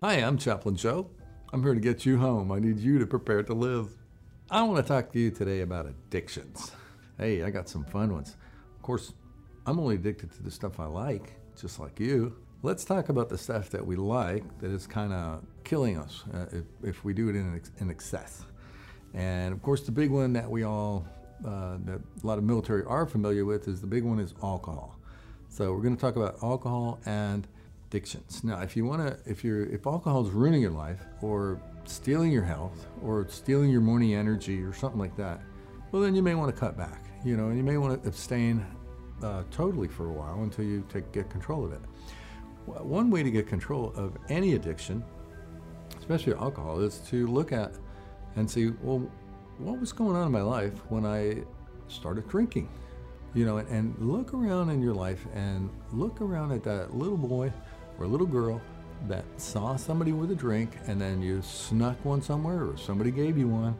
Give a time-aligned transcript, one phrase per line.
[0.00, 1.10] Hi, I'm Chaplain Joe.
[1.52, 2.52] I'm here to get you home.
[2.52, 3.88] I need you to prepare to live.
[4.48, 6.70] I want to talk to you today about addictions.
[7.18, 8.36] Hey, I got some fun ones.
[8.76, 9.12] Of course,
[9.66, 12.36] I'm only addicted to the stuff I like, just like you.
[12.62, 16.46] Let's talk about the stuff that we like that is kind of killing us uh,
[16.52, 18.44] if, if, we do it in, in excess.
[19.14, 21.08] And of course, the big one that we all,
[21.44, 24.96] uh, that a lot of military are familiar with, is the big one is alcohol.
[25.48, 27.48] So we're going to talk about alcohol and
[27.88, 28.44] addictions.
[28.44, 32.30] Now, if you want to, if you're, if alcohol is ruining your life or stealing
[32.30, 35.40] your health or stealing your morning energy or something like that,
[35.90, 37.04] well, then you may want to cut back.
[37.24, 38.64] You know, and you may want to abstain
[39.22, 41.80] uh, totally for a while until you take, get control of it.
[42.66, 45.02] One way to get control of any addiction,
[45.98, 47.72] especially alcohol, is to look at
[48.36, 49.10] and see, well,
[49.56, 51.42] what was going on in my life when I
[51.88, 52.68] started drinking?
[53.34, 57.16] You know, and, and look around in your life and look around at that little
[57.16, 57.52] boy
[57.98, 58.60] or a little girl
[59.06, 63.38] that saw somebody with a drink and then you snuck one somewhere or somebody gave
[63.38, 63.76] you one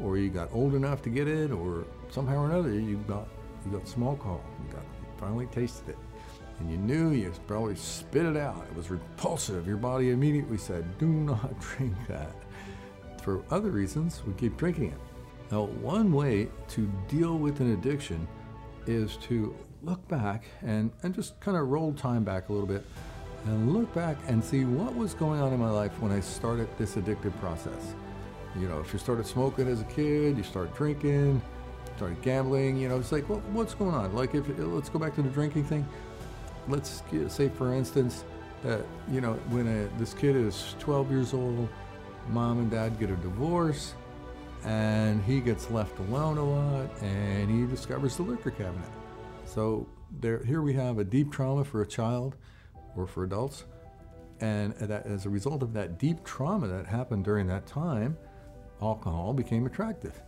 [0.00, 3.28] or you got old enough to get it or somehow or another you got
[3.64, 5.98] you got small call you got you finally tasted it.
[6.60, 8.66] And you knew you probably spit it out.
[8.68, 9.68] It was repulsive.
[9.68, 12.34] Your body immediately said do not drink that.
[13.22, 14.98] For other reasons we keep drinking it.
[15.50, 18.26] Now one way to deal with an addiction
[18.86, 22.84] is to look back and, and just kind of roll time back a little bit
[23.44, 26.68] and look back and see what was going on in my life when I started
[26.78, 27.94] this addictive process.
[28.58, 31.40] You know, if you started smoking as a kid, you started drinking,
[31.96, 34.14] started gambling, you know, it's like, well, what's going on?
[34.14, 35.86] Like, if uh, let's go back to the drinking thing.
[36.66, 38.24] Let's say, for instance,
[38.62, 41.68] that you know, when a, this kid is 12 years old,
[42.28, 43.94] mom and dad get a divorce,
[44.64, 48.90] and he gets left alone a lot, and he discovers the liquor cabinet.
[49.44, 49.86] So
[50.20, 52.36] there, here we have a deep trauma for a child
[52.98, 53.64] or for adults.
[54.40, 58.16] And that, as a result of that deep trauma that happened during that time,
[58.80, 60.20] alcohol became attractive.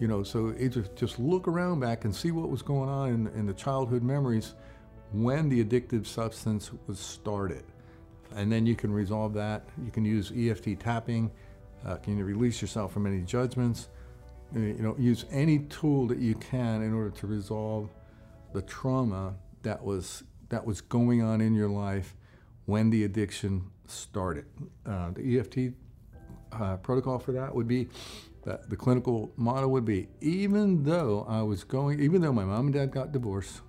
[0.00, 3.26] You know, so just, just look around back and see what was going on in,
[3.28, 4.54] in the childhood memories
[5.12, 7.64] when the addictive substance was started.
[8.34, 9.64] And then you can resolve that.
[9.84, 11.30] You can use EFT tapping.
[11.86, 13.88] Uh, can you release yourself from any judgments?
[14.54, 17.88] Uh, you know, use any tool that you can in order to resolve
[18.52, 22.14] the trauma that was that was going on in your life
[22.66, 24.46] when the addiction started.
[24.86, 25.74] Uh, the EFT
[26.52, 27.88] uh, protocol for that would be
[28.44, 32.66] that the clinical model would be even though I was going, even though my mom
[32.66, 33.60] and dad got divorced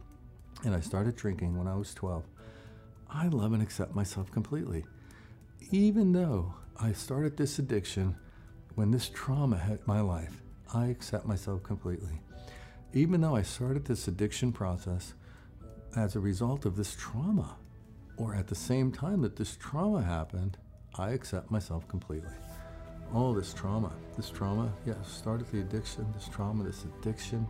[0.63, 2.23] and I started drinking when I was 12,
[3.09, 4.85] I love and accept myself completely.
[5.71, 8.15] Even though I started this addiction
[8.75, 10.41] when this trauma hit my life,
[10.73, 12.21] I accept myself completely.
[12.93, 15.13] Even though I started this addiction process
[15.95, 17.55] as a result of this trauma,
[18.17, 20.57] or at the same time that this trauma happened,
[20.97, 22.31] I accept myself completely.
[23.13, 27.47] All this trauma, this trauma, yes, yeah, started the addiction, this trauma, this addiction.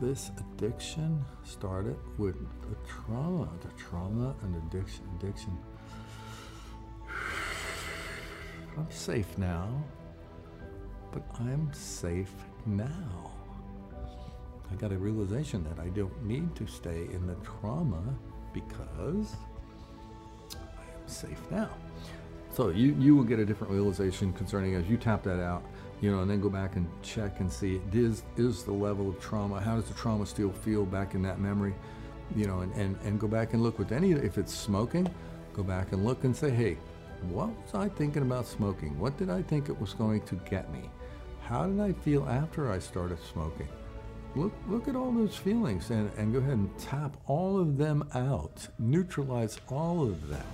[0.00, 5.56] This addiction started with the trauma, the trauma and addiction, addiction.
[8.76, 9.82] I'm safe now,
[11.12, 12.32] but I'm safe
[12.66, 13.32] now.
[14.70, 18.02] I got a realization that I don't need to stay in the trauma
[18.52, 19.34] because
[21.16, 21.70] safe now.
[22.52, 25.62] So you, you will get a different realization concerning as you tap that out,
[26.00, 29.20] you know, and then go back and check and see is is the level of
[29.20, 31.74] trauma, how does the trauma still feel back in that memory,
[32.34, 35.08] you know, and, and, and go back and look with any if it's smoking,
[35.52, 36.78] go back and look and say, hey,
[37.30, 38.98] what was I thinking about smoking?
[38.98, 40.90] What did I think it was going to get me?
[41.42, 43.68] How did I feel after I started smoking?
[44.36, 48.06] look, look at all those feelings and, and go ahead and tap all of them
[48.14, 50.46] out, neutralize all of them.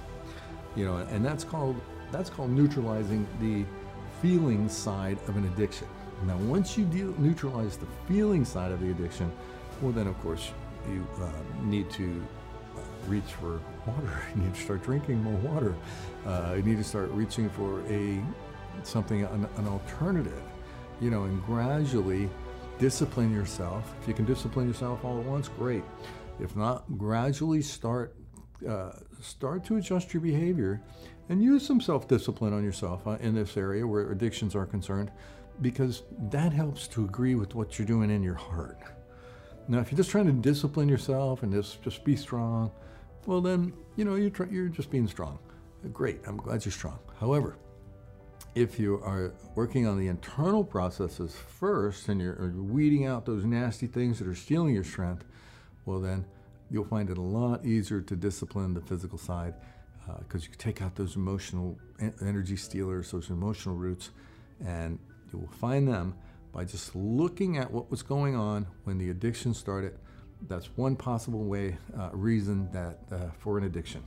[0.76, 3.64] You know, and that's called that's called neutralizing the
[4.20, 5.88] feeling side of an addiction.
[6.26, 9.32] Now, once you deal, neutralize the feeling side of the addiction,
[9.80, 10.50] well, then of course
[10.88, 11.30] you uh,
[11.62, 12.22] need to
[12.76, 14.22] uh, reach for water.
[14.36, 15.74] You need to start drinking more water.
[16.24, 18.22] Uh, you need to start reaching for a
[18.84, 20.42] something an, an alternative.
[21.00, 22.30] You know, and gradually
[22.78, 23.92] discipline yourself.
[24.00, 25.82] If you can discipline yourself all at once, great.
[26.40, 28.14] If not, gradually start
[28.66, 30.80] uh, start to adjust your behavior
[31.28, 35.10] and use some self-discipline on yourself uh, in this area where addictions are concerned
[35.60, 38.78] because that helps to agree with what you're doing in your heart.
[39.68, 42.70] Now, if you're just trying to discipline yourself and just just be strong,
[43.26, 45.38] well then you know you're you're just being strong.
[45.92, 46.98] Great, I'm glad you're strong.
[47.20, 47.56] However,
[48.54, 53.86] if you are working on the internal processes first and you're weeding out those nasty
[53.86, 55.24] things that are stealing your strength,
[55.86, 56.24] well, then
[56.72, 59.54] you'll find it a lot easier to discipline the physical side
[60.20, 64.10] because you can take out those emotional en- energy stealers, those emotional roots,
[64.64, 64.98] and
[65.32, 66.14] you will find them
[66.52, 69.96] by just looking at what was going on when the addiction started.
[70.48, 74.02] That's one possible way, uh, reason that uh, for an addiction.